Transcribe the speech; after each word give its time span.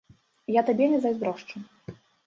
Я 0.59 0.63
табе 0.71 0.89
не 0.95 0.99
зайздрошчу. 1.05 1.67